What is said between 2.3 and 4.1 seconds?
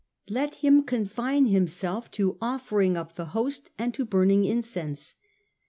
offering up the Host and to